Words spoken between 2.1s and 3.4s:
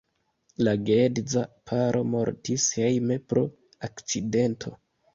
mortis hejme